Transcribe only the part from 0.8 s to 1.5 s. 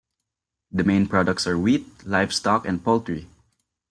main products